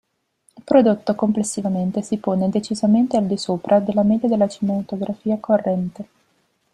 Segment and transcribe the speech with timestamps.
[0.57, 6.07] Il prodotto, complessivamente, si pone decisamente al di sopra della media della cinematografia corrente.